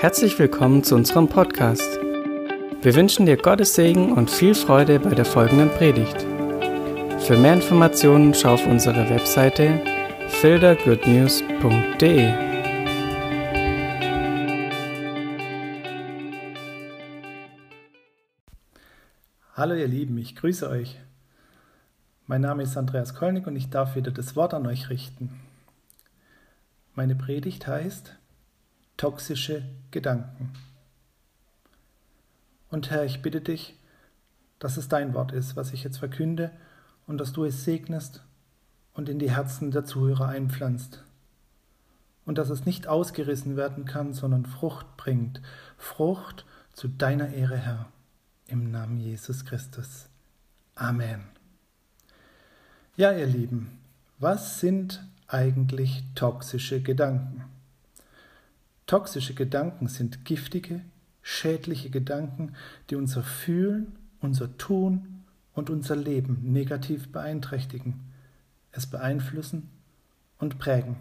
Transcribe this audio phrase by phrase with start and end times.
[0.00, 1.98] Herzlich willkommen zu unserem Podcast.
[2.82, 6.22] Wir wünschen dir Gottes Segen und viel Freude bei der folgenden Predigt.
[7.20, 9.82] Für mehr Informationen schau auf unsere Webseite
[10.28, 12.32] fildergoodnews.de.
[19.54, 20.96] Hallo ihr Lieben, ich grüße euch.
[22.28, 25.40] Mein Name ist Andreas Kolnig und ich darf wieder das Wort an euch richten.
[26.94, 28.17] Meine Predigt heißt
[28.98, 30.52] toxische Gedanken.
[32.68, 33.78] Und Herr, ich bitte dich,
[34.58, 36.50] dass es dein Wort ist, was ich jetzt verkünde,
[37.06, 38.22] und dass du es segnest
[38.92, 41.02] und in die Herzen der Zuhörer einpflanzt.
[42.26, 45.40] Und dass es nicht ausgerissen werden kann, sondern Frucht bringt.
[45.78, 46.44] Frucht
[46.74, 47.86] zu deiner Ehre, Herr.
[48.46, 50.08] Im Namen Jesus Christus.
[50.74, 51.22] Amen.
[52.96, 53.78] Ja, ihr Lieben,
[54.18, 57.44] was sind eigentlich toxische Gedanken?
[58.88, 60.80] Toxische Gedanken sind giftige,
[61.20, 62.54] schädliche Gedanken,
[62.88, 68.00] die unser Fühlen, unser Tun und unser Leben negativ beeinträchtigen,
[68.72, 69.68] es beeinflussen
[70.38, 70.96] und prägen.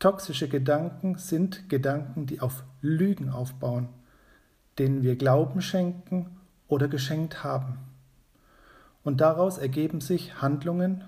[0.00, 3.88] Toxische Gedanken sind Gedanken, die auf Lügen aufbauen,
[4.78, 7.78] denen wir Glauben schenken oder geschenkt haben.
[9.04, 11.04] Und daraus ergeben sich Handlungen,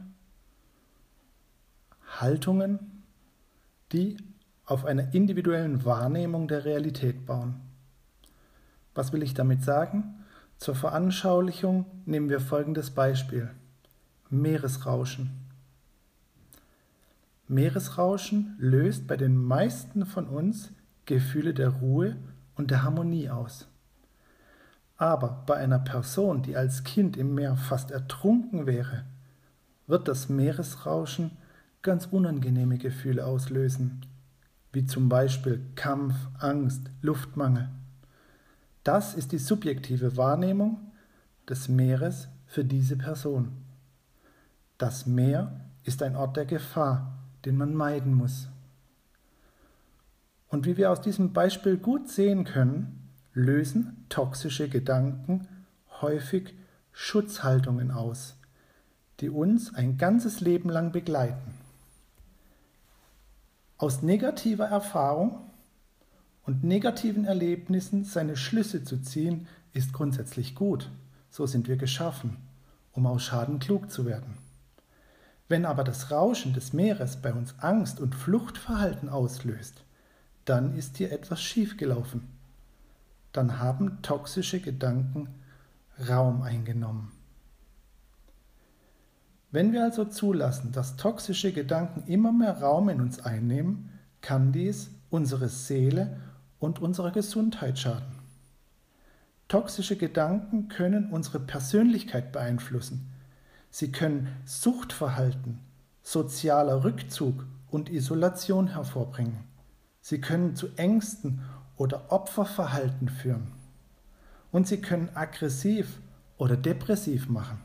[2.21, 3.03] Haltungen,
[3.91, 4.19] die
[4.67, 7.61] auf einer individuellen Wahrnehmung der Realität bauen.
[8.95, 10.25] Was will ich damit sagen?
[10.57, 13.51] Zur Veranschaulichung nehmen wir folgendes Beispiel.
[14.31, 15.31] Meeresrauschen.
[17.47, 20.71] Meeresrauschen löst bei den meisten von uns
[21.05, 22.17] Gefühle der Ruhe
[22.57, 23.69] und der Harmonie aus.
[24.97, 29.05] Aber bei einer Person, die als Kind im Meer fast ertrunken wäre,
[29.87, 31.33] wird das Meeresrauschen
[31.83, 34.01] ganz unangenehme Gefühle auslösen,
[34.75, 37.69] wie zum Beispiel Kampf, Angst, Luftmangel.
[38.83, 40.93] Das ist die subjektive Wahrnehmung
[41.49, 43.53] des Meeres für diese Person.
[44.77, 47.13] Das Meer ist ein Ort der Gefahr,
[47.45, 48.49] den man meiden muss.
[50.49, 55.47] Und wie wir aus diesem Beispiel gut sehen können, lösen toxische Gedanken
[56.01, 56.55] häufig
[56.93, 58.37] Schutzhaltungen aus,
[59.21, 61.64] die uns ein ganzes Leben lang begleiten.
[63.77, 65.51] Aus negativer Erfahrung
[66.45, 70.91] und negativen Erlebnissen seine Schlüsse zu ziehen, ist grundsätzlich gut.
[71.29, 72.37] So sind wir geschaffen,
[72.93, 74.39] um aus Schaden klug zu werden.
[75.49, 79.83] Wenn aber das Rauschen des Meeres bei uns Angst und Fluchtverhalten auslöst,
[80.45, 82.29] dann ist hier etwas schiefgelaufen.
[83.33, 85.29] Dann haben toxische Gedanken
[86.09, 87.13] Raum eingenommen.
[89.55, 93.89] Wenn wir also zulassen, dass toxische Gedanken immer mehr Raum in uns einnehmen,
[94.21, 96.17] kann dies unsere Seele
[96.59, 98.19] und unsere Gesundheit schaden.
[99.47, 103.13] Toxische Gedanken können unsere Persönlichkeit beeinflussen.
[103.71, 105.61] Sie können Suchtverhalten,
[106.03, 109.45] sozialer Rückzug und Isolation hervorbringen.
[110.01, 111.43] Sie können zu Ängsten
[111.77, 113.53] oder Opferverhalten führen.
[114.51, 116.01] Und sie können aggressiv
[116.39, 117.64] oder depressiv machen.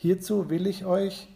[0.00, 1.26] Hierzu will ich euch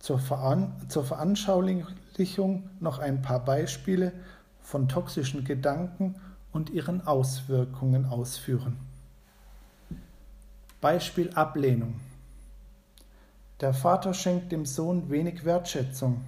[0.00, 4.12] zur, Veran zur Veranschaulichung noch ein paar Beispiele
[4.60, 6.16] von toxischen Gedanken
[6.52, 8.76] und ihren Auswirkungen ausführen.
[10.80, 12.00] Beispiel Ablehnung.
[13.60, 16.22] Der Vater schenkt dem Sohn wenig Wertschätzung.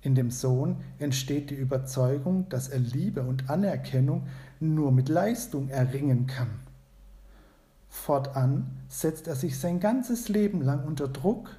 [0.00, 4.28] In dem Sohn entsteht die Überzeugung, dass er Liebe und Anerkennung
[4.60, 6.67] nur mit Leistung erringen kann.
[7.88, 11.56] Fortan setzt er sich sein ganzes Leben lang unter Druck,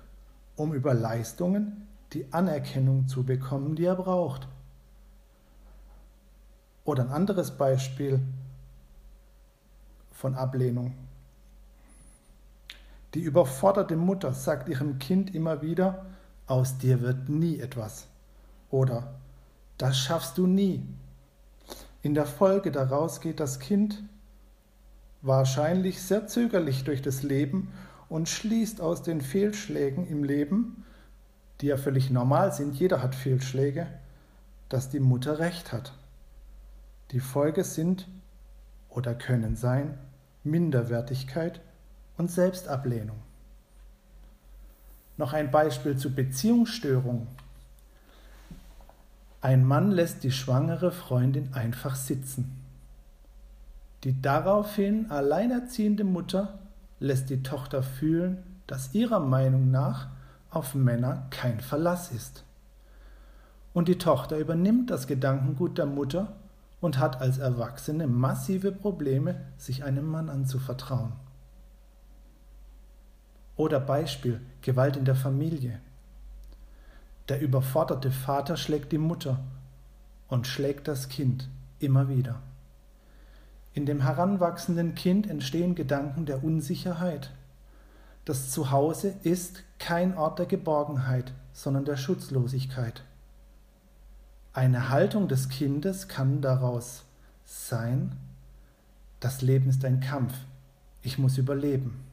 [0.56, 4.48] um über Leistungen die Anerkennung zu bekommen, die er braucht.
[6.86, 8.20] Oder ein anderes Beispiel
[10.12, 10.94] von Ablehnung.
[13.14, 16.06] Die überforderte Mutter sagt ihrem Kind immer wieder,
[16.46, 18.08] aus dir wird nie etwas.
[18.70, 19.16] Oder
[19.78, 20.84] das schaffst du nie.
[22.02, 24.04] In der Folge daraus geht das Kind
[25.22, 27.72] wahrscheinlich sehr zögerlich durch das Leben
[28.08, 30.86] und schließt aus den Fehlschlägen im Leben,
[31.62, 33.88] die ja völlig normal sind, jeder hat Fehlschläge,
[34.70, 35.94] dass die Mutter recht hat.
[37.12, 38.08] Die Folge sind
[38.90, 39.98] oder können sein
[40.44, 41.60] Minderwertigkeit
[42.18, 43.18] und Selbstablehnung.
[45.18, 47.28] Noch ein Beispiel zu Beziehungsstörungen.
[49.42, 52.59] Ein Mann lässt die schwangere Freundin einfach sitzen.
[54.04, 56.60] Die daraufhin alleinerziehende Mutter
[57.00, 60.08] lässt die Tochter fühlen, dass ihrer Meinung nach
[60.52, 62.44] auf Männer kein Verlass ist.
[63.74, 66.34] Und die Tochter übernimmt das Gedankengut der Mutter
[66.82, 71.14] und hat als Erwachsene massive Probleme, sich einem Mann anzuvertrauen.
[73.58, 75.80] Oder Beispiel Gewalt in der Familie.
[77.28, 79.40] Der überforderte Vater schlägt die Mutter
[80.30, 81.50] und schlägt das Kind
[81.80, 82.42] immer wieder.
[83.74, 87.32] In dem heranwachsenden Kind entstehen Gedanken der Unsicherheit.
[88.26, 93.04] Das Zuhause ist kein Ort der Geborgenheit, sondern der Schutzlosigkeit.
[94.54, 97.06] Eine Haltung des Kindes kann daraus
[97.46, 98.16] sein,
[99.20, 100.34] das Leben ist ein Kampf,
[101.02, 102.04] ich muss überleben.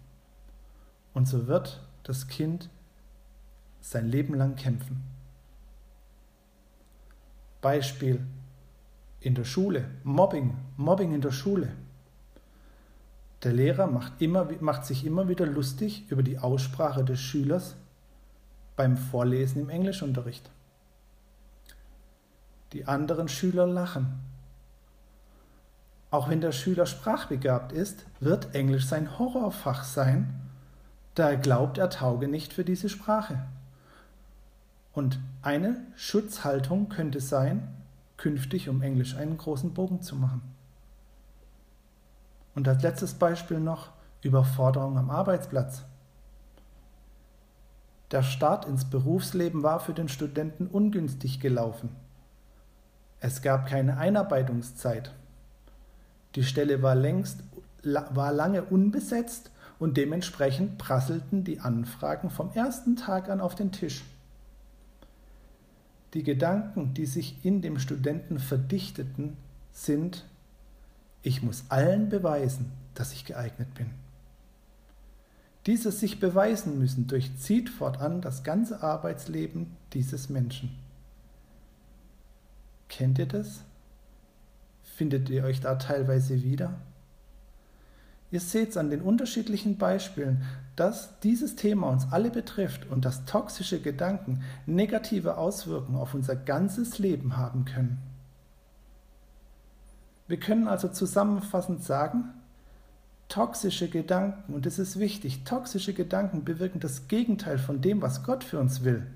[1.15, 2.69] Und so wird das Kind
[3.81, 5.03] sein Leben lang kämpfen.
[7.61, 8.25] Beispiel
[9.27, 11.73] in der Schule, Mobbing, Mobbing in der Schule.
[13.43, 17.75] Der Lehrer macht, immer, macht sich immer wieder lustig über die Aussprache des Schülers
[18.77, 20.49] beim Vorlesen im Englischunterricht.
[22.73, 24.21] Die anderen Schüler lachen.
[26.13, 30.41] Auch wenn der Schüler sprachbegabt ist, wird Englisch sein Horrorfach sein,
[31.17, 33.43] da er glaubt, er tauge nicht für diese Sprache.
[34.93, 37.77] Und eine Schutzhaltung könnte sein,
[38.17, 40.43] künftig um Englisch einen großen Bogen zu machen.
[42.55, 43.91] Und als letztes Beispiel noch
[44.23, 45.85] Überforderung am Arbeitsplatz.
[48.11, 51.91] Der Start ins Berufsleben war für den Studenten ungünstig gelaufen.
[53.21, 55.13] Es gab keine Einarbeitungszeit.
[56.35, 57.41] Die Stelle war längst
[57.83, 64.05] war lange unbesetzt und dementsprechend prasselten die Anfragen vom ersten Tag an auf den Tisch.
[66.15, 69.37] Die Gedanken, die sich in dem Studenten verdichteten,
[69.73, 70.25] sind,
[71.23, 73.91] ich muss allen beweisen, dass ich geeignet bin.
[75.67, 80.79] Dieses sich beweisen müssen durchzieht fortan das ganze Arbeitsleben dieses Menschen.
[82.89, 83.65] Kennt ihr das?
[84.85, 86.79] Findet ihr euch da teilweise wieder?
[88.37, 90.43] Ihr seht es an den unterschiedlichen Beispielen,
[90.77, 96.99] dass dieses Thema uns alle betrifft und dass toxische Gedanken negative Auswirkungen auf unser ganzes
[96.99, 97.97] Leben haben können.
[100.29, 102.25] Wir können also zusammenfassend sagen,
[103.31, 108.45] toxische Gedanken, und es ist wichtig, toxische Gedanken bewirken das Gegenteil von dem, was Gott
[108.45, 109.07] für uns will.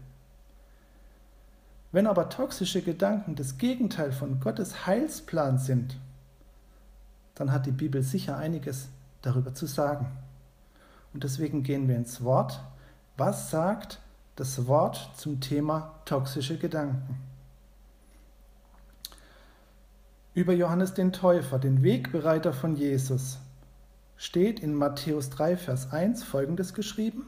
[1.93, 5.99] Wenn aber toxische Gedanken das Gegenteil von Gottes Heilsplan sind,
[7.35, 8.89] dann hat die Bibel sicher einiges
[9.23, 10.07] darüber zu sagen.
[11.13, 12.61] Und deswegen gehen wir ins Wort.
[13.17, 14.01] Was sagt
[14.37, 17.19] das Wort zum Thema toxische Gedanken?
[20.33, 23.39] Über Johannes den Täufer, den Wegbereiter von Jesus,
[24.17, 27.27] steht in Matthäus 3, Vers 1 folgendes geschrieben.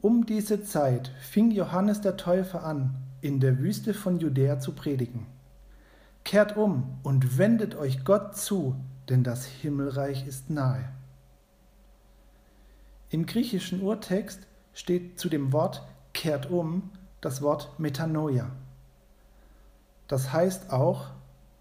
[0.00, 5.26] Um diese Zeit fing Johannes der Täufer an, in der Wüste von Judäa zu predigen.
[6.24, 8.74] Kehrt um und wendet euch Gott zu,
[9.08, 10.84] denn das Himmelreich ist nahe.
[13.10, 14.40] Im griechischen Urtext
[14.72, 15.82] steht zu dem Wort
[16.14, 16.90] kehrt um
[17.20, 18.50] das Wort Metanoia.
[20.08, 21.10] Das heißt auch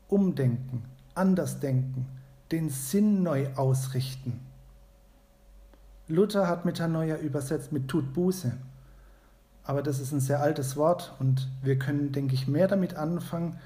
[0.07, 0.83] umdenken,
[1.13, 2.05] andersdenken,
[2.51, 4.39] den Sinn neu ausrichten.
[6.07, 8.51] Luther hat Metanoia übersetzt mit tut Buße.
[9.63, 13.57] Aber das ist ein sehr altes Wort und wir können, denke ich, mehr damit anfangen,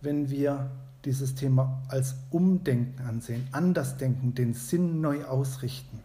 [0.00, 0.70] wenn wir
[1.04, 6.00] dieses Thema als Umdenken ansehen, Andersdenken, den Sinn neu ausrichten.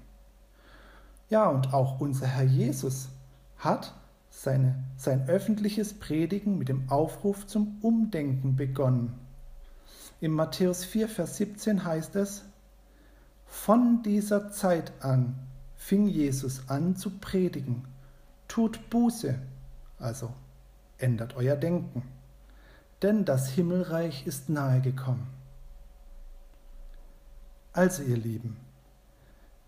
[1.29, 3.09] Ja, und auch unser Herr Jesus
[3.57, 3.93] hat
[4.29, 9.13] seine, sein öffentliches Predigen mit dem Aufruf zum Umdenken begonnen.
[10.21, 12.43] Im Matthäus 4, Vers 17 heißt es,
[13.45, 15.35] von dieser Zeit an
[15.75, 17.85] fing Jesus an zu predigen.
[18.47, 19.35] Tut Buße,
[19.99, 20.31] also
[20.97, 22.03] ändert euer Denken,
[23.01, 25.27] denn das Himmelreich ist nahe gekommen.
[27.73, 28.57] Also ihr Lieben,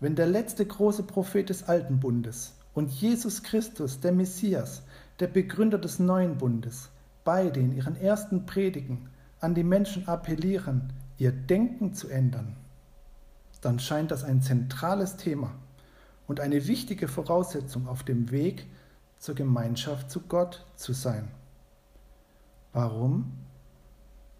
[0.00, 4.82] wenn der letzte große Prophet des alten Bundes und Jesus Christus, der Messias,
[5.20, 6.88] der Begründer des neuen Bundes,
[7.22, 9.10] beide in ihren ersten Predigen
[9.40, 12.56] an die Menschen appellieren, ihr Denken zu ändern,
[13.60, 15.52] dann scheint das ein zentrales Thema
[16.26, 18.66] und eine wichtige Voraussetzung auf dem Weg
[19.18, 21.28] zur Gemeinschaft zu Gott zu sein.
[22.72, 23.32] Warum?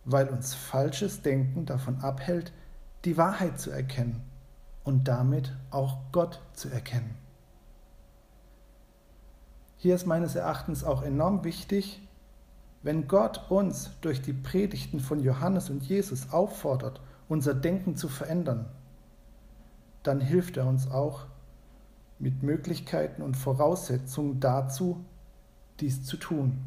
[0.04, 2.52] Weil uns falsches Denken davon abhält,
[3.04, 4.22] die Wahrheit zu erkennen
[4.84, 7.14] und damit auch Gott zu erkennen.
[9.76, 12.06] Hier ist meines Erachtens auch enorm wichtig,
[12.82, 18.66] wenn Gott uns durch die Predigten von Johannes und Jesus auffordert, unser Denken zu verändern,
[20.02, 21.26] dann hilft er uns auch,
[22.18, 25.02] mit Möglichkeiten und Voraussetzungen dazu,
[25.80, 26.58] dies zu tun.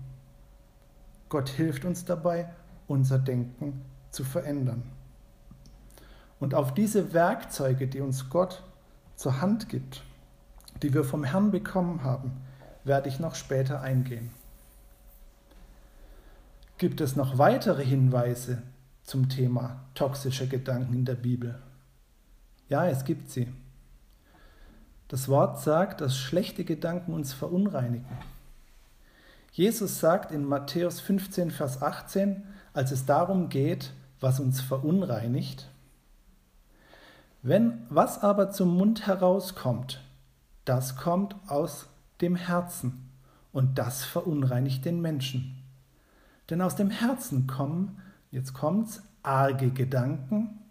[1.34, 2.48] Gott hilft uns dabei,
[2.88, 4.84] unser Denken zu verändern.
[6.40, 8.62] Und auf diese Werkzeuge, die uns Gott
[9.16, 10.04] zur Hand gibt,
[10.84, 12.34] die wir vom Herrn bekommen haben,
[12.84, 14.30] werde ich noch später eingehen.
[16.78, 18.62] Gibt es noch weitere Hinweise
[19.02, 21.60] zum Thema toxische Gedanken in der Bibel?
[22.70, 23.52] Ja, es gibt sie.
[25.08, 28.06] Das Wort sagt, dass schlechte Gedanken uns verunreinigen.
[29.54, 32.44] Jesus sagt in Matthäus 15, Vers 18,
[32.74, 35.70] als es darum geht, was uns verunreinigt,
[37.44, 40.04] wenn was aber zum Mund herauskommt,
[40.66, 41.88] das kommt aus
[42.20, 43.12] dem Herzen
[43.52, 45.62] und das verunreinigt den Menschen.
[46.50, 50.62] Denn aus dem Herzen kommen, jetzt kommt's, arge Gedanken,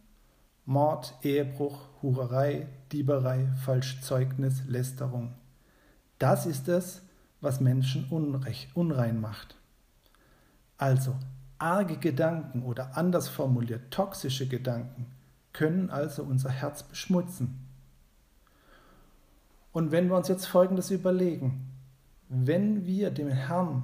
[0.65, 5.35] Mord, Ehebruch, Hurerei, Dieberei, Falschzeugnis, Lästerung.
[6.19, 7.03] Das ist es,
[7.43, 8.07] was Menschen
[8.75, 9.57] unrein macht.
[10.79, 11.15] Also,
[11.59, 15.07] arge Gedanken oder anders formuliert toxische Gedanken
[15.53, 17.67] können also unser Herz beschmutzen.
[19.73, 21.69] Und wenn wir uns jetzt Folgendes überlegen,
[22.29, 23.83] wenn wir dem Herrn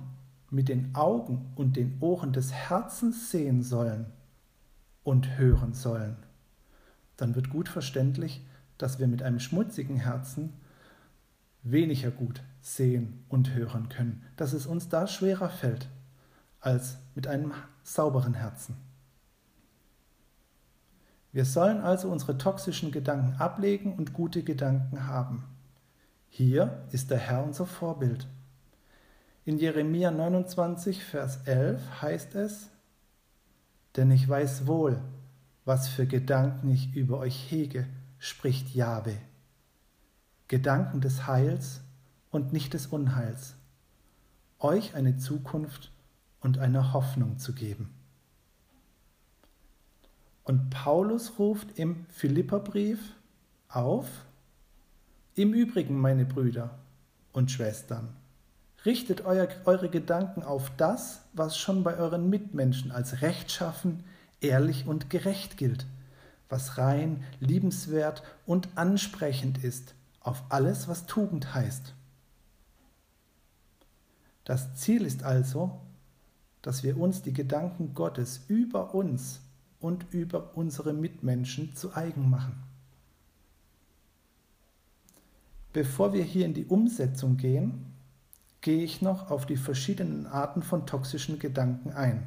[0.51, 4.07] mit den Augen und den Ohren des Herzens sehen sollen
[5.05, 6.17] und hören sollen,
[7.17, 8.47] dann wird gut verständlich,
[8.79, 10.53] dass wir mit einem schmutzigen Herzen
[11.63, 15.89] weniger gut sehen und hören können, dass es uns da schwerer fällt
[16.61, 18.77] als mit einem sauberen Herzen.
[21.33, 25.45] Wir sollen also unsere toxischen Gedanken ablegen und gute Gedanken haben.
[26.29, 28.27] Hier ist der Herr unser Vorbild.
[29.45, 32.71] In Jeremia 29, Vers 11 heißt es,
[33.97, 35.01] Denn ich weiß wohl,
[35.65, 37.87] was für Gedanken ich über euch hege,
[38.19, 39.17] spricht Jahwe.
[40.49, 41.83] Gedanken des Heils
[42.31, 43.55] und nicht des Unheils,
[44.59, 45.93] euch eine Zukunft
[46.41, 47.95] und eine Hoffnung zu geben.
[50.45, 52.99] Und Paulus ruft im Philipperbrief
[53.69, 54.07] auf,
[55.35, 56.79] im Übrigen, meine Brüder
[57.33, 58.09] und Schwestern,
[58.85, 64.05] richtet euer, eure Gedanken auf das, was schon bei euren Mitmenschen als rechtschaffen,
[64.41, 65.87] ehrlich und gerecht gilt,
[66.49, 71.95] was rein, liebenswert und ansprechend ist, auf alles, was Tugend heißt.
[74.49, 75.79] Das Ziel ist also,
[76.63, 79.43] dass wir uns die Gedanken Gottes über uns
[79.79, 82.55] und über unsere Mitmenschen zu eigen machen.
[85.75, 87.93] Bevor wir hier in die Umsetzung gehen,
[88.63, 92.27] gehe ich noch auf die verschiedenen Arten von toxischen Gedanken ein.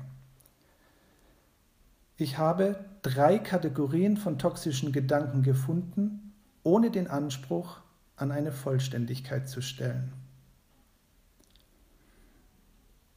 [2.17, 7.79] Ich habe drei Kategorien von toxischen Gedanken gefunden, ohne den Anspruch
[8.15, 10.20] an eine Vollständigkeit zu stellen.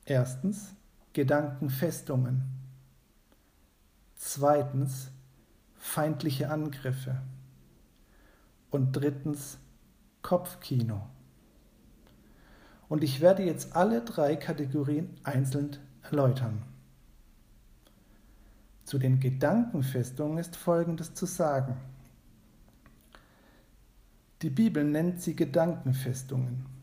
[0.07, 0.75] Erstens
[1.15, 2.43] Gedankenfestungen.
[4.17, 5.11] Zweitens
[5.77, 7.23] feindliche Angriffe.
[8.71, 9.59] Und drittens
[10.21, 11.07] Kopfkino.
[12.89, 16.63] Und ich werde jetzt alle drei Kategorien einzeln erläutern.
[18.85, 21.77] Zu den Gedankenfestungen ist Folgendes zu sagen.
[24.43, 26.74] Die Bibel nennt sie Gedankenfestungen.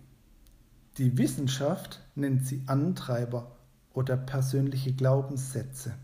[1.01, 3.57] Die Wissenschaft nennt sie Antreiber
[3.91, 5.95] oder persönliche Glaubenssätze.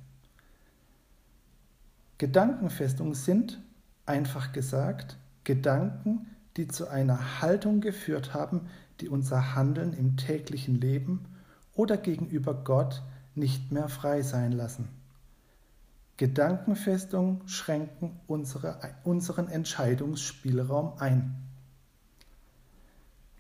[2.18, 3.62] Gedankenfestungen sind,
[4.08, 6.25] einfach gesagt, Gedanken,
[6.56, 11.27] die zu einer Haltung geführt haben, die unser Handeln im täglichen Leben
[11.75, 13.04] oder gegenüber Gott
[13.36, 14.89] nicht mehr frei sein lassen.
[16.18, 21.47] Gedankenfestungen schränken unsere, unseren Entscheidungsspielraum ein.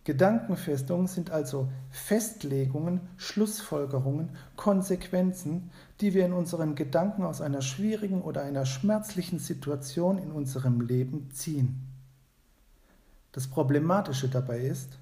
[0.07, 8.41] Gedankenfestungen sind also Festlegungen, Schlussfolgerungen, Konsequenzen, die wir in unseren Gedanken aus einer schwierigen oder
[8.41, 11.89] einer schmerzlichen Situation in unserem Leben ziehen.
[13.33, 14.97] Das Problematische dabei ist,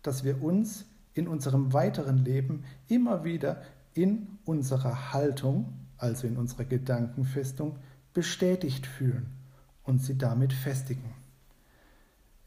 [0.00, 3.60] dass wir uns in unserem weiteren Leben immer wieder
[3.92, 7.76] in unserer Haltung, also in unserer Gedankenfestung,
[8.14, 9.26] bestätigt fühlen
[9.84, 11.25] und sie damit festigen.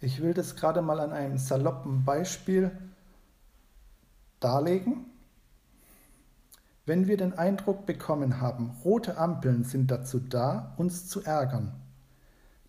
[0.02, 2.72] Ich will das gerade mal an einem saloppen Beispiel
[4.40, 5.06] darlegen.
[6.86, 11.74] Wenn wir den Eindruck bekommen haben, rote Ampeln sind dazu da, uns zu ärgern,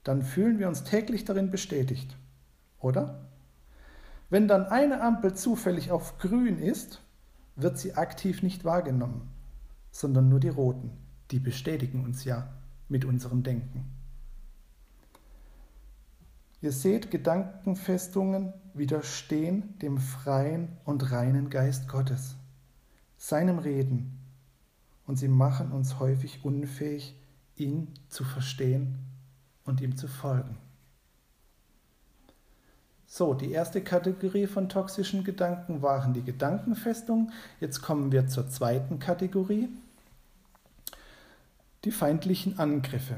[0.02, 2.16] dann fühlen wir uns täglich darin bestätigt,
[2.80, 3.28] oder?
[4.28, 7.00] Wenn dann eine Ampel zufällig auf grün ist,
[7.56, 9.28] wird sie aktiv nicht wahrgenommen,
[9.90, 10.90] sondern nur die roten,
[11.30, 12.52] die bestätigen uns ja
[12.88, 13.99] mit unserem Denken.
[16.62, 22.36] Ihr seht, Gedankenfestungen widerstehen dem freien und reinen Geist Gottes,
[23.16, 24.18] seinem Reden,
[25.06, 27.16] und sie machen uns häufig unfähig,
[27.56, 28.98] ihn zu verstehen
[29.64, 30.56] und ihm zu folgen.
[33.06, 37.32] So, die erste Kategorie von toxischen Gedanken waren die Gedankenfestungen.
[37.58, 39.68] Jetzt kommen wir zur zweiten Kategorie,
[41.84, 43.16] die feindlichen Angriffe.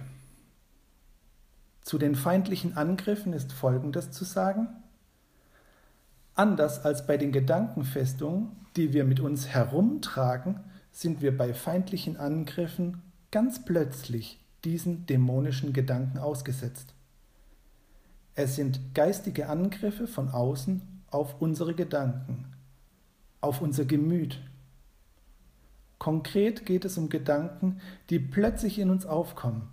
[1.83, 4.69] Zu den feindlichen Angriffen ist Folgendes zu sagen.
[6.35, 10.61] Anders als bei den Gedankenfestungen, die wir mit uns herumtragen,
[10.93, 16.95] sind wir bei feindlichen Angriffen ganz plötzlich diesen dämonischen Gedanken ausgesetzt.
[18.35, 22.47] Es sind geistige Angriffe von außen auf unsere Gedanken,
[23.41, 24.41] auf unser Gemüt.
[25.99, 29.69] Konkret geht es um Gedanken, die plötzlich in uns aufkommen,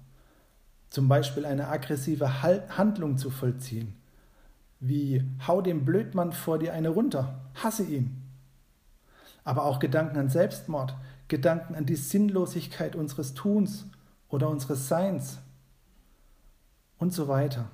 [0.89, 3.95] zum Beispiel eine aggressive Handlung zu vollziehen,
[4.79, 8.23] wie hau dem Blödmann vor dir eine runter, hasse ihn.
[9.43, 10.95] Aber auch Gedanken an Selbstmord,
[11.27, 13.85] Gedanken an die Sinnlosigkeit unseres Tuns
[14.29, 15.39] oder unseres Seins
[16.97, 17.69] und so weiter.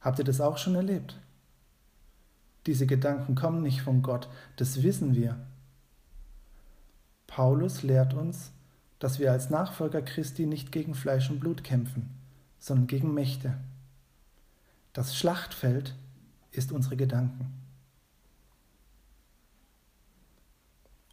[0.00, 1.18] Habt ihr das auch schon erlebt?
[2.66, 5.36] Diese Gedanken kommen nicht von Gott, das wissen wir.
[7.26, 8.52] Paulus lehrt uns,
[9.04, 12.08] dass wir als Nachfolger Christi nicht gegen Fleisch und Blut kämpfen,
[12.58, 13.52] sondern gegen Mächte.
[14.94, 15.94] Das Schlachtfeld
[16.52, 17.52] ist unsere Gedanken.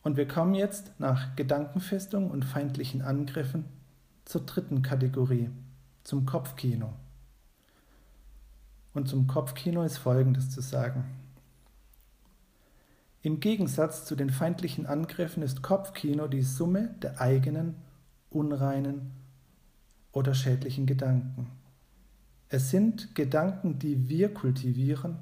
[0.03, 3.65] Und wir kommen jetzt nach Gedankenfestung und feindlichen Angriffen
[4.23, 5.49] zur dritten Kategorie,
[6.05, 6.93] zum Kopfkino.
[8.93, 11.03] Und zum Kopfkino ist Folgendes zu sagen.
[13.23, 17.75] Im Gegensatz zu den feindlichen Angriffen ist Kopfkino die Summe der eigenen,
[18.31, 19.11] unreinen
[20.11, 21.51] oder schädlichen Gedanken.
[22.49, 25.17] Es sind Gedanken, die wir kultivieren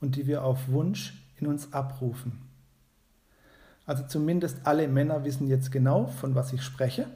[0.00, 2.38] und die wir auf Wunsch in uns abrufen.
[3.84, 7.06] Also zumindest alle Männer wissen jetzt genau, von was ich spreche.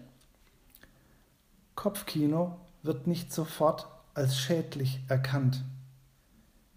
[1.77, 5.65] Kopfkino wird nicht sofort als schädlich erkannt.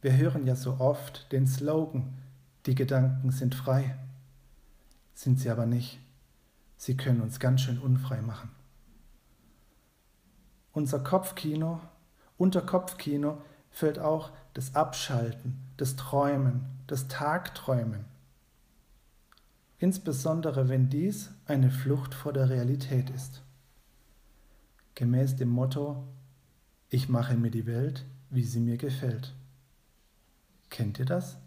[0.02, 2.14] Wir hören ja so oft den Slogan,
[2.66, 3.98] die Gedanken sind frei.
[5.14, 6.00] Sind sie aber nicht.
[6.78, 8.50] Sie können uns ganz schön unfrei machen.
[10.74, 11.82] Unser Kopfkino,
[12.38, 18.06] unter Kopfkino fällt auch das Abschalten, das Träumen, das Tagträumen.
[19.80, 23.42] Insbesondere wenn dies eine Flucht vor der Realität ist.
[24.96, 26.04] Gemäß dem Motto,
[26.90, 29.34] ich mache mir die Welt, wie sie mir gefällt.
[30.70, 31.38] Kennt ihr das?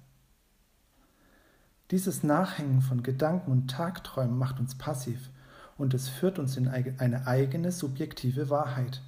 [1.91, 5.31] Dieses Nachhängen von Gedanken und Tagträumen macht uns passiv
[5.77, 9.03] und es führt uns in eine eigene subjektive Wahrheit.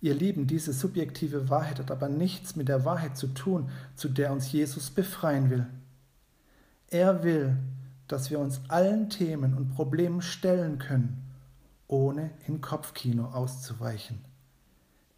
[0.00, 4.32] Ihr Lieben, diese subjektive Wahrheit hat aber nichts mit der Wahrheit zu tun, zu der
[4.32, 5.66] uns Jesus befreien will.
[6.88, 7.56] Er will,
[8.08, 11.22] dass wir uns allen Themen und Problemen stellen können,
[11.88, 14.18] ohne in Kopfkino auszuweichen.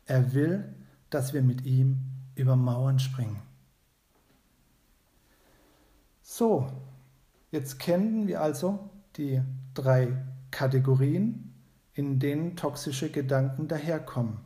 [0.06, 0.74] Er will,
[1.08, 2.00] dass wir mit ihm
[2.34, 3.40] über Mauern springen.
[6.26, 6.66] So,
[7.50, 9.42] jetzt kennen wir also die
[9.74, 10.16] drei
[10.50, 11.52] Kategorien,
[11.92, 14.38] in denen toxische Gedanken daherkommen.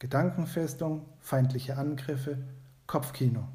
[0.00, 2.38] Gedankenfestung, feindliche Angriffe,
[2.88, 3.46] Kopfkino.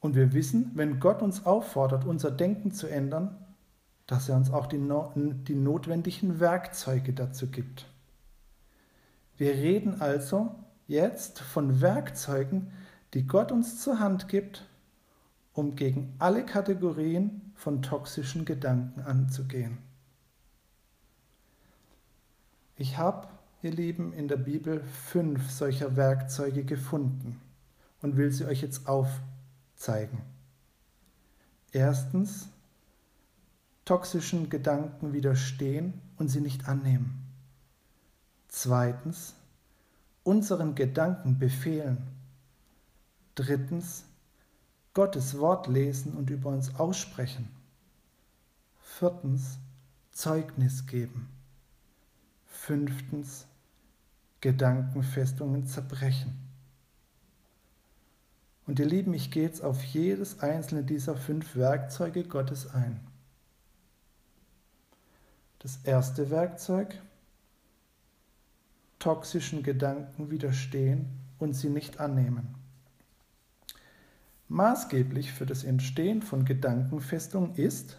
[0.00, 3.34] Und wir wissen, wenn Gott uns auffordert, unser Denken zu ändern,
[4.06, 7.86] dass er uns auch die, no die notwendigen Werkzeuge dazu gibt.
[9.38, 10.54] Wir reden also
[10.86, 12.70] jetzt von Werkzeugen,
[13.14, 14.66] die Gott uns zur Hand gibt,
[15.54, 19.78] um gegen alle Kategorien von toxischen Gedanken anzugehen.
[22.76, 23.28] Ich habe,
[23.62, 27.40] ihr Lieben, in der Bibel fünf solcher Werkzeuge gefunden
[28.02, 30.20] und will sie euch jetzt aufzeigen.
[31.70, 32.48] Erstens,
[33.84, 37.24] toxischen Gedanken widerstehen und sie nicht annehmen.
[38.48, 39.34] Zweitens,
[40.24, 41.98] unseren Gedanken befehlen.
[43.34, 44.04] Drittens,
[44.94, 47.48] Gottes Wort lesen und über uns aussprechen.
[48.80, 49.58] Viertens,
[50.12, 51.28] Zeugnis geben.
[52.46, 53.46] Fünftens,
[54.40, 56.38] Gedankenfestungen zerbrechen.
[58.66, 63.00] Und ihr Lieben, ich gehe jetzt auf jedes einzelne dieser fünf Werkzeuge Gottes ein.
[65.58, 67.02] Das erste Werkzeug,
[69.00, 72.63] toxischen Gedanken widerstehen und sie nicht annehmen.
[74.48, 77.98] Maßgeblich für das Entstehen von Gedankenfestungen ist,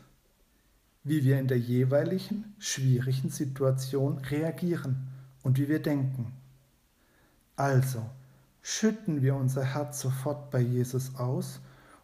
[1.03, 5.07] wie wir in der jeweiligen schwierigen Situation reagieren
[5.43, 6.33] und wie wir denken.
[7.55, 8.03] Also,
[8.67, 11.59] Schütten wir unser Herz sofort bei Jesus aus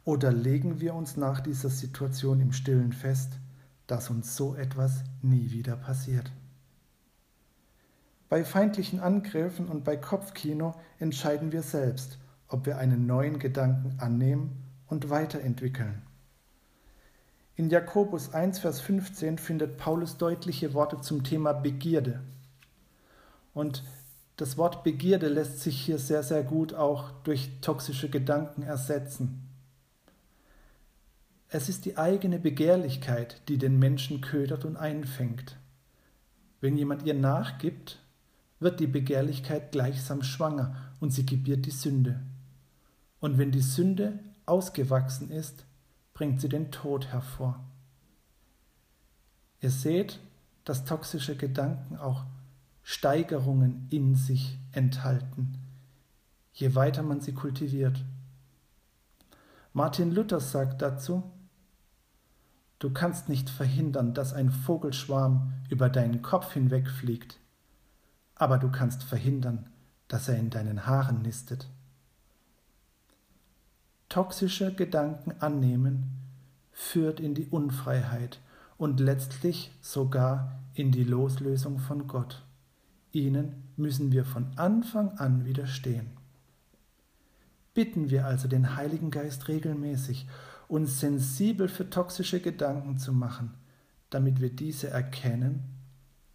[0.06, 3.40] oder legen wir uns nach dieser Situation im stillen fest,
[3.88, 6.32] dass uns so etwas nie wieder passiert?
[8.30, 12.20] Bei feindlichen Angriffen und bei Kopfkino entscheiden wir selbst,
[12.52, 16.02] ob wir einen neuen Gedanken annehmen und weiterentwickeln.
[17.56, 22.22] In Jakobus 1, Vers 15 findet Paulus deutliche Worte zum Thema Begierde.
[23.54, 23.84] Und
[24.38, 29.48] das Wort Begierde lässt sich hier sehr, sehr gut auch durch toxische Gedanken ersetzen.
[31.50, 35.58] Es ist die eigene Begehrlichkeit, die den Menschen ködert und einfängt.
[36.62, 38.00] Wenn jemand ihr nachgibt,
[38.60, 42.22] wird die Begehrlichkeit gleichsam schwanger und sie gebiert die Sünde.
[43.22, 45.64] Und wenn die Sünde ausgewachsen ist,
[46.14, 47.64] bringt sie den Tod hervor.
[49.62, 50.20] Ihr seht,
[50.66, 52.26] dass toxische Gedanken auch
[52.84, 55.58] Steigerungen in sich enthalten,
[56.52, 58.04] je weiter man sie kultiviert.
[59.72, 61.24] Martin Luther sagt dazu,
[62.80, 67.40] Du kannst nicht verhindern, dass ein Vogelschwarm über deinen Kopf hinwegfliegt,
[68.34, 69.70] aber du kannst verhindern,
[70.08, 71.68] dass er in deinen Haaren nistet.
[74.12, 76.20] Toxische Gedanken annehmen
[76.74, 78.42] führt in die Unfreiheit
[78.78, 82.44] und letztlich sogar in die Loslösung von Gott.
[83.14, 86.08] Ihnen müssen wir von Anfang an widerstehen.
[87.74, 90.28] Bitten wir also den Heiligen Geist regelmäßig,
[90.68, 93.54] uns sensibel für toxische Gedanken zu machen,
[94.10, 95.64] damit wir diese erkennen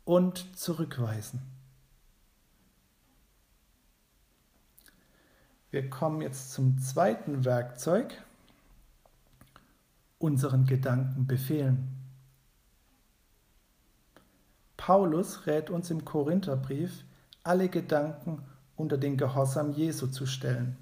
[0.06, 1.42] und zurückweisen.
[5.70, 8.22] Wir kommen jetzt zum zweiten Werkzeug,
[10.18, 11.88] unseren Gedanken befehlen.
[14.76, 17.04] Paulus rät uns im Korintherbrief,
[17.42, 18.42] alle Gedanken
[18.76, 20.76] unter den Gehorsam Jesu zu stellen.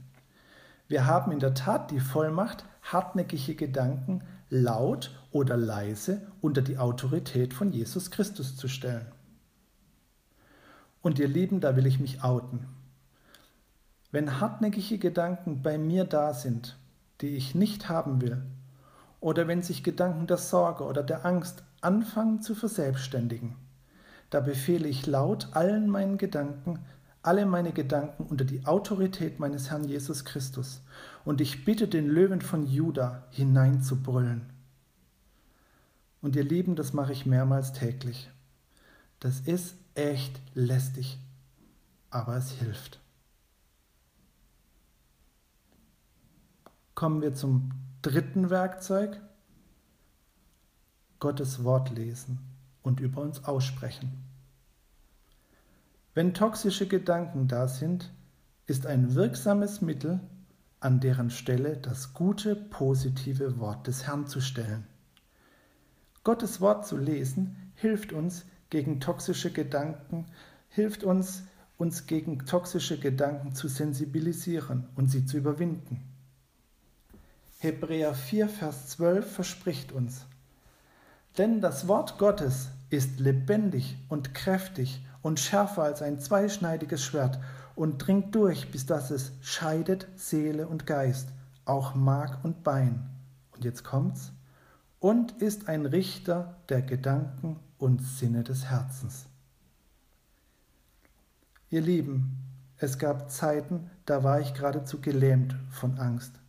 [0.89, 7.55] Wir haben in der Tat die Vollmacht, hartnäckige Gedanken laut oder leise unter die Autorität
[7.55, 9.07] von Jesus Christus zu stellen.
[11.01, 12.67] Und ihr Lieben, da will ich mich outen.
[14.15, 16.79] Wenn hartnäckige Gedanken bei mir da sind,
[17.21, 18.41] die ich nicht haben will,
[19.19, 23.57] oder wenn sich Gedanken der Sorge oder der Angst anfangen zu verselbstständigen,
[24.31, 26.79] da befehle ich laut allen meinen Gedanken,
[27.23, 30.81] alle meine Gedanken unter die Autorität meines Herrn Jesus Christus,
[31.25, 34.43] und ich bitte den Löwen von Juda hineinzubrüllen.
[36.23, 38.31] Und ihr Lieben, das mache ich mehrmals täglich.
[39.19, 41.19] Das ist echt lästig,
[42.11, 43.01] aber es hilft.
[47.05, 49.21] Kommen wir zum dritten Werkzeug.
[51.21, 52.39] Gottes Wort lesen
[52.81, 54.25] und über uns aussprechen.
[56.15, 58.11] Wenn toxische Gedanken da sind,
[58.65, 60.19] ist ein wirksames Mittel,
[60.81, 64.87] an deren Stelle das gute, positive Wort des Herrn zu stellen.
[66.23, 70.25] Gottes Wort zu lesen hilft uns gegen toxische Gedanken,
[70.71, 71.43] hilft uns,
[71.77, 76.14] uns gegen toxische Gedanken zu sensibilisieren und sie zu überwinden.
[77.65, 80.27] Hebräer 4, Vers 12 verspricht uns,
[81.39, 87.41] denn das Wort Gottes ist lebendig und kräftig und schärfer als ein zweischneidiges Schwert
[87.75, 91.31] und dringt durch, bis dass es scheidet Seele und Geist,
[91.65, 93.09] auch Mark und Bein.
[93.53, 94.33] Und jetzt kommt's.
[95.01, 99.25] Und ist ein Richter der Gedanken und Sinne des Herzens.
[101.71, 102.37] Ihr Lieben,
[102.77, 106.44] es gab Zeiten, da war ich geradezu gelähmt von Angst.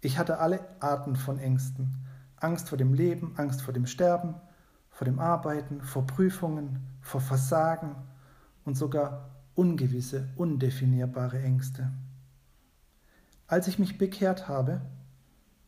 [0.00, 2.06] Ich hatte alle Arten von Ängsten.
[2.36, 4.34] Angst vor dem Leben, Angst vor dem Sterben,
[4.90, 7.96] vor dem Arbeiten, vor Prüfungen, vor Versagen
[8.64, 11.90] und sogar ungewisse, undefinierbare Ängste.
[13.46, 14.82] Als ich mich bekehrt habe,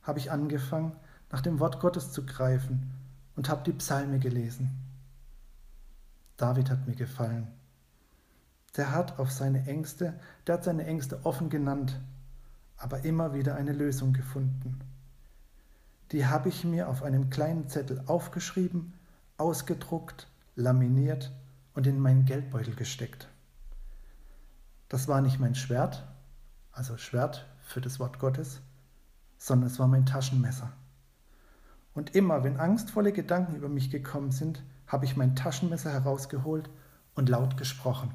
[0.03, 0.93] habe ich angefangen,
[1.31, 2.93] nach dem Wort Gottes zu greifen
[3.37, 4.71] und habe die Psalme gelesen.
[6.37, 7.49] David hat mir gefallen.
[8.77, 12.01] Der hat auf seine Ängste, der hat seine Ängste offen genannt,
[12.79, 14.81] aber immer wieder eine Lösung gefunden.
[16.13, 18.95] Die habe ich mir auf einem kleinen Zettel aufgeschrieben,
[19.37, 21.33] ausgedruckt, laminiert
[21.75, 23.29] und in meinen Geldbeutel gesteckt.
[24.89, 26.07] Das war nicht mein Schwert,
[26.73, 28.61] also Schwert für das Wort Gottes,
[29.37, 30.73] sondern es war mein Taschenmesser.
[31.95, 36.71] Und immer, wenn angstvolle Gedanken über mich gekommen sind, habe ich mein Taschenmesser herausgeholt
[37.15, 38.15] und laut gesprochen.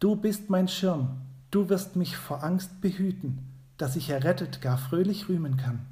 [0.00, 1.20] Du bist mein Schirm,
[1.54, 3.38] du wirst mich vor Angst behüten,
[3.76, 5.86] dass ich errettet gar fröhlich rühmen kann.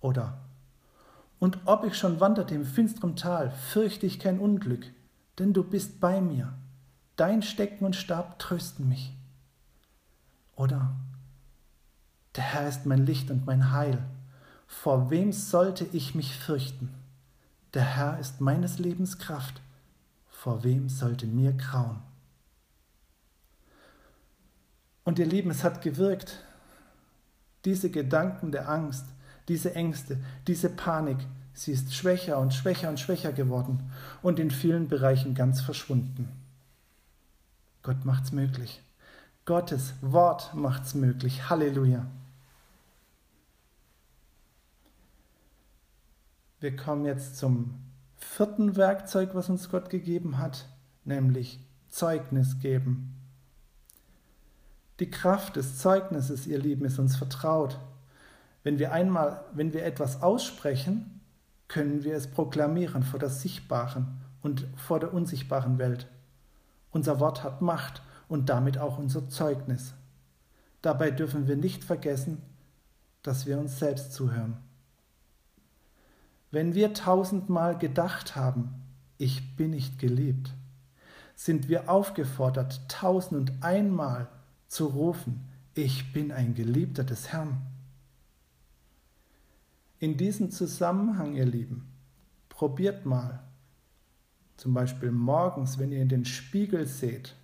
[0.00, 0.38] Oder
[1.38, 4.86] und ob ich schon wanderte im finsteren Tal, fürchte ich kein Unglück,
[5.38, 6.54] denn du bist bei mir.
[7.16, 9.12] Dein Stecken und Stab trösten mich.
[10.56, 10.96] Oder
[12.34, 14.02] der Herr ist mein Licht und mein Heil.
[14.66, 16.94] Vor wem sollte ich mich fürchten?
[17.74, 19.60] Der Herr ist meines Lebens Kraft.
[20.30, 22.00] Vor wem sollte mir grauen?
[25.04, 26.42] Und ihr Lieben, es hat gewirkt.
[27.64, 29.06] Diese Gedanken der Angst,
[29.48, 31.18] diese Ängste, diese Panik,
[31.52, 33.90] sie ist schwächer und schwächer und schwächer geworden
[34.22, 36.28] und in vielen Bereichen ganz verschwunden.
[37.82, 38.82] Gott macht's möglich.
[39.44, 41.50] Gottes Wort macht's möglich.
[41.50, 42.06] Halleluja.
[46.60, 47.74] Wir kommen jetzt zum
[48.16, 50.66] vierten Werkzeug, was uns Gott gegeben hat,
[51.04, 53.13] nämlich Zeugnis geben.
[55.00, 57.78] Die Kraft des Zeugnisses, ihr Lieben, ist uns vertraut.
[58.62, 61.20] Wenn wir einmal, wenn wir etwas aussprechen,
[61.66, 66.06] können wir es proklamieren vor der sichtbaren und vor der unsichtbaren Welt.
[66.92, 69.94] Unser Wort hat Macht und damit auch unser Zeugnis.
[70.80, 72.40] Dabei dürfen wir nicht vergessen,
[73.22, 74.58] dass wir uns selbst zuhören.
[76.52, 78.82] Wenn wir tausendmal gedacht haben,
[79.18, 80.52] ich bin nicht geliebt,
[81.34, 84.28] sind wir aufgefordert, tausend und einmal
[84.74, 87.62] zu rufen, ich bin ein Geliebter des Herrn.
[90.00, 91.92] In diesem Zusammenhang, ihr Lieben,
[92.48, 93.44] probiert mal,
[94.56, 97.36] zum Beispiel morgens, wenn ihr in den Spiegel seht,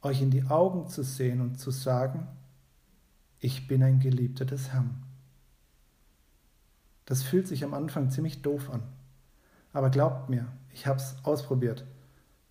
[0.00, 2.28] euch in die Augen zu sehen und zu sagen,
[3.40, 5.02] ich bin ein Geliebter des Herrn.
[7.04, 8.84] Das fühlt sich am Anfang ziemlich doof an.
[9.72, 11.84] Aber glaubt mir, ich habe es ausprobiert.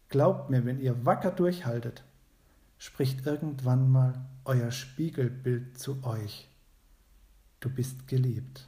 [0.10, 2.04] Glaubt mir, wenn ihr wacker durchhaltet,
[2.84, 6.50] spricht irgendwann mal euer Spiegelbild zu euch.
[7.62, 8.68] Du bist geliebt.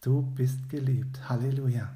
[0.00, 1.28] Du bist geliebt.
[1.28, 1.88] Halleluja.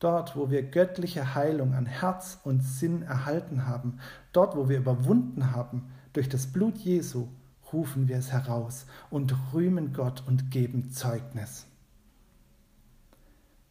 [0.00, 4.00] Dort, wo wir göttliche Heilung an Herz und Sinn erhalten haben,
[4.34, 7.28] dort, wo wir überwunden haben durch das Blut Jesu,
[7.72, 11.66] rufen wir es heraus und rühmen Gott und geben Zeugnis.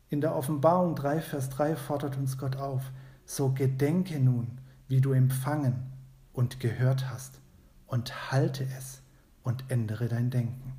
[0.09, 2.81] In der Offenbarung 3, Vers 3 fordert uns Gott auf,
[3.25, 4.58] so gedenke nun,
[4.89, 5.75] wie du empfangen
[6.33, 7.39] und gehört hast,
[7.87, 9.01] und halte es
[9.43, 10.73] und ändere dein Denken.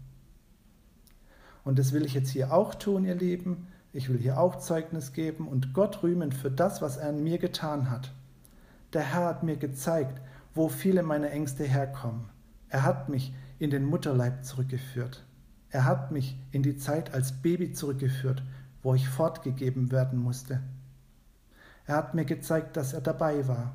[1.64, 3.68] Und das will ich jetzt hier auch tun, ihr Lieben.
[3.92, 7.38] Ich will hier auch Zeugnis geben und Gott rühmen für das, was er an mir
[7.38, 8.12] getan hat.
[8.92, 10.20] Der Herr hat mir gezeigt,
[10.54, 12.28] wo viele meiner Ängste herkommen.
[12.68, 15.24] Er hat mich in den Mutterleib zurückgeführt.
[15.70, 18.42] Er hat mich in die Zeit als Baby zurückgeführt,
[18.82, 20.60] wo ich fortgegeben werden musste.
[21.86, 23.74] Er hat mir gezeigt, dass er dabei war,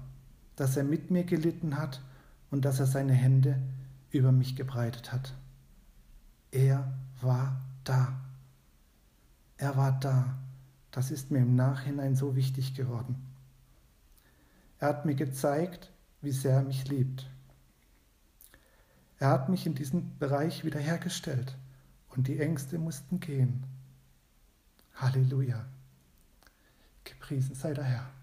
[0.56, 2.02] dass er mit mir gelitten hat
[2.52, 3.62] und dass er seine Hände
[4.12, 5.34] über mich gebreitet hat.
[6.52, 8.15] Er war da.
[9.58, 10.38] Er war da.
[10.91, 13.15] Das ist mir im Nachhinein so wichtig geworden.
[14.80, 15.91] Er hat mir gezeigt,
[16.22, 17.30] wie sehr er mich liebt.
[19.20, 21.58] Er hat mich in diesem Bereich wiederhergestellt
[22.10, 23.63] und die Ängste mussten gehen.
[24.96, 25.65] Halleluja.
[27.04, 28.14] Gepriesen sei der Herr.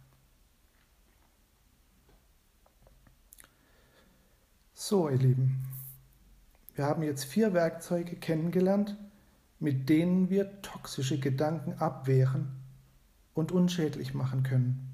[4.84, 5.64] So, ihr Lieben,
[6.74, 8.96] wir haben jetzt vier Werkzeuge kennengelernt,
[9.60, 12.48] mit denen wir toxische Gedanken abwehren
[13.32, 14.92] und unschädlich machen können.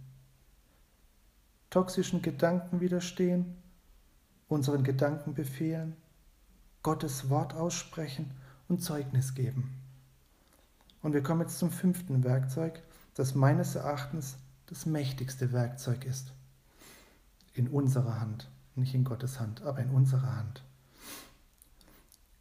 [1.70, 3.56] Toxischen Gedanken widerstehen,
[4.46, 5.96] unseren Gedanken befehlen,
[6.82, 8.32] Gottes Wort aussprechen
[8.68, 9.80] und Zeugnis geben.
[11.00, 12.82] Und wir kommen jetzt zum fünften Werkzeug,
[13.14, 16.34] das meines Erachtens das mächtigste Werkzeug ist.
[17.54, 20.62] In unserer Hand nicht in Gottes Hand, aber in unserer Hand.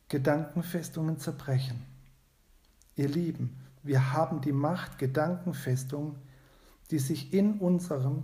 [0.09, 1.85] Gedankenfestungen zerbrechen.
[2.95, 6.15] Ihr Lieben, wir haben die Macht, Gedankenfestungen,
[6.91, 8.23] die sich in unserem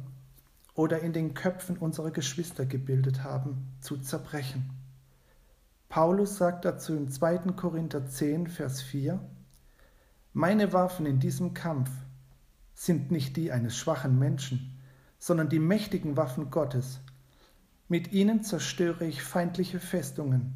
[0.76, 4.70] oder in den Köpfen unserer Geschwister gebildet haben, zu zerbrechen.
[5.90, 7.54] Paulus sagt dazu im 2.
[7.56, 9.20] Korinther 10, Vers 4,
[10.34, 11.92] Meine Waffen in diesem Kampf
[12.74, 14.80] sind nicht die eines schwachen Menschen,
[15.20, 17.00] sondern die mächtigen Waffen Gottes
[17.94, 20.56] mit ihnen zerstöre ich feindliche Festungen.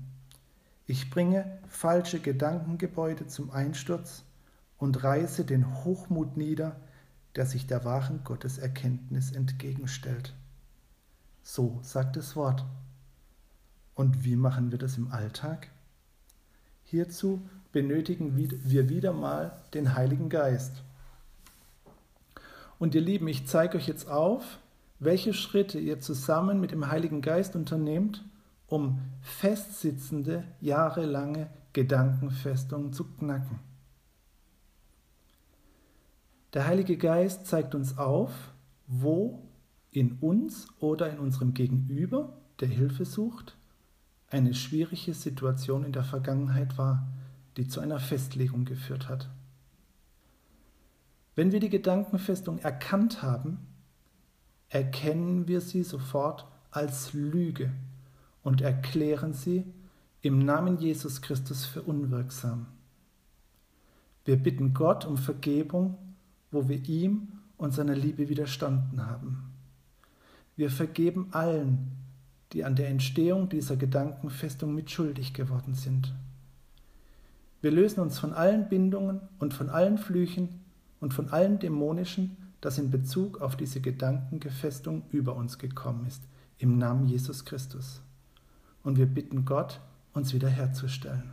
[0.88, 4.24] Ich bringe falsche Gedankengebäude zum Einsturz
[4.80, 6.78] und reiße den Hochmut nieder,
[7.36, 10.34] der sich der wahren Gotteserkenntnis entgegenstellt.
[11.44, 12.66] So sagt das Wort.
[13.94, 15.70] Und wie machen wir das im Alltag?
[16.86, 20.82] Hierzu benötigen wir wieder mal den Heiligen Geist.
[22.80, 24.58] Und ihr Lieben, ich zeige euch jetzt auf,
[25.00, 28.26] welche Schritte ihr zusammen mit dem Heiligen Geist unternehmt,
[28.68, 33.60] um festsitzende, jahrelange Gedankenfestungen zu knacken.
[36.54, 38.32] Der Heilige Geist zeigt uns auf,
[38.88, 39.44] wo
[39.92, 43.58] in uns oder in unserem Gegenüber der Hilfe sucht,
[44.30, 47.08] eine schwierige Situation in der Vergangenheit war,
[47.56, 49.30] die zu einer Festlegung geführt hat.
[51.36, 53.60] Wenn wir die Gedankenfestung erkannt haben,
[54.70, 57.72] erkennen wir sie sofort als Lüge
[58.44, 59.66] und erklären sie
[60.22, 62.68] im Namen Jesus Christus für unwirksam.
[64.26, 65.98] Wir bitten Gott um Vergebung,
[66.52, 69.54] wo wir ihm und seiner Liebe widerstanden haben.
[70.56, 71.92] Wir vergeben allen,
[72.52, 76.14] die an der Entstehung dieser Gedankenfestung mitschuldig geworden sind.
[77.62, 80.62] Wir lösen uns von allen Bindungen und von allen Flüchen
[81.00, 86.24] und von allem Dämonischen, das in Bezug auf diese Gedankengefestung über uns gekommen ist,
[86.58, 88.02] im Namen Jesus Christus.
[88.84, 89.80] Und wir bitten Gott,
[90.14, 91.32] uns wiederherzustellen.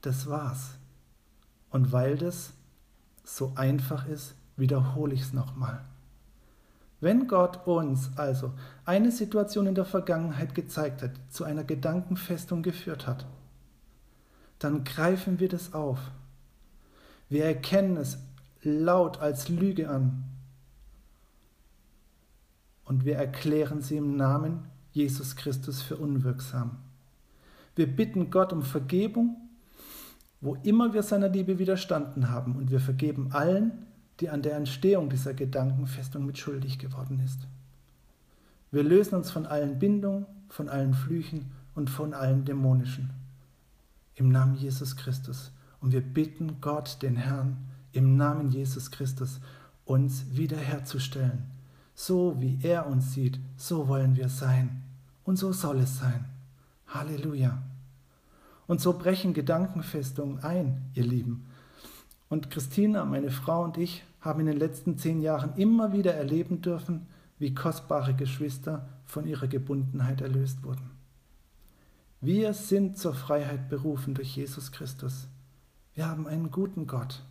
[0.00, 0.72] Das war's.
[1.70, 2.52] Und weil das
[3.22, 5.84] so einfach ist, wiederhole ich es nochmal.
[7.00, 8.52] Wenn Gott uns also
[8.84, 13.26] eine Situation in der Vergangenheit gezeigt hat, zu einer Gedankenfestung geführt hat,
[14.58, 15.98] dann greifen wir das auf.
[17.28, 18.18] Wir erkennen es
[18.64, 20.24] laut als Lüge an
[22.84, 26.78] und wir erklären sie im Namen Jesus Christus für unwirksam.
[27.76, 29.36] Wir bitten Gott um Vergebung
[30.44, 33.86] wo immer wir seiner Liebe widerstanden haben, und wir vergeben allen,
[34.20, 37.48] die an der Entstehung dieser Gedankenfestung mit schuldig geworden ist.
[38.70, 43.08] Wir lösen uns von allen Bindungen, von allen Flüchen und von allen Dämonischen.
[44.16, 45.50] Im Namen Jesus Christus.
[45.80, 47.56] Und wir bitten Gott, den Herrn,
[47.94, 49.40] im Namen Jesus Christus,
[49.84, 51.44] uns wiederherzustellen.
[51.94, 54.82] So wie er uns sieht, so wollen wir sein.
[55.24, 56.24] Und so soll es sein.
[56.88, 57.62] Halleluja.
[58.66, 61.46] Und so brechen Gedankenfestungen ein, ihr Lieben.
[62.28, 66.62] Und Christina, meine Frau und ich haben in den letzten zehn Jahren immer wieder erleben
[66.62, 67.06] dürfen,
[67.38, 70.90] wie kostbare Geschwister von ihrer Gebundenheit erlöst wurden.
[72.20, 75.28] Wir sind zur Freiheit berufen durch Jesus Christus.
[75.94, 77.22] Wir haben einen guten Gott.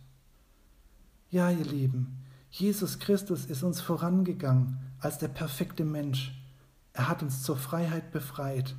[1.34, 6.32] Ja, ihr Lieben, Jesus Christus ist uns vorangegangen als der perfekte Mensch.
[6.92, 8.76] Er hat uns zur Freiheit befreit.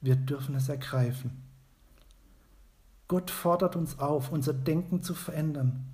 [0.00, 1.42] Wir dürfen es ergreifen.
[3.06, 5.84] Gott fordert uns auf, unser Denken zu verändern,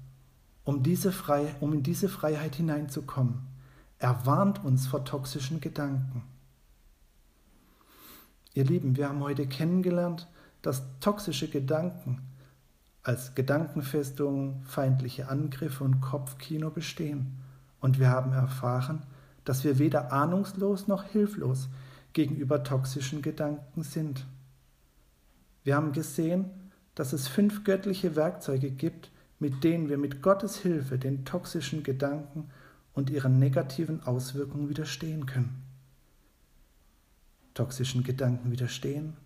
[0.62, 3.40] um, diese Frei um in diese Freiheit hineinzukommen.
[3.98, 6.22] Er warnt uns vor toxischen Gedanken.
[8.54, 10.28] Ihr Lieben, wir haben heute kennengelernt,
[10.62, 12.27] dass toxische Gedanken
[13.02, 17.38] als Gedankenfestungen, feindliche Angriffe und Kopfkino bestehen.
[17.80, 19.06] Und wir haben erfahren,
[19.44, 21.68] dass wir weder ahnungslos noch hilflos
[22.12, 24.26] gegenüber toxischen Gedanken sind.
[25.64, 26.46] Wir haben gesehen,
[26.94, 32.50] dass es fünf göttliche Werkzeuge gibt, mit denen wir mit Gottes Hilfe den toxischen Gedanken
[32.92, 35.62] und ihren negativen Auswirkungen widerstehen können.
[37.54, 39.16] Toxischen Gedanken widerstehen,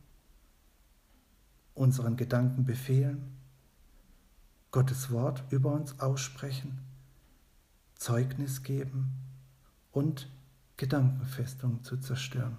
[1.75, 3.42] unseren Gedanken befehlen,
[4.73, 6.79] Gottes Wort über uns aussprechen,
[7.95, 9.13] Zeugnis geben
[9.93, 10.29] und
[10.79, 12.57] Gedankenfestungen zu zerstören.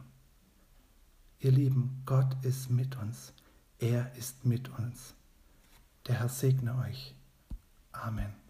[1.40, 3.34] Ihr Lieben, Gott ist mit uns.
[3.80, 5.16] Er ist mit uns.
[6.08, 7.16] Der Herr segne euch.
[7.92, 8.43] Amen.